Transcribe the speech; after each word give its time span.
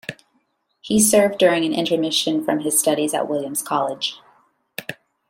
He 0.81 0.99
served 0.99 1.37
during 1.37 1.63
an 1.63 1.75
intermission 1.75 2.43
from 2.43 2.61
his 2.61 2.79
studies 2.79 3.13
at 3.13 3.27
Williams 3.29 3.61
College. 3.61 4.17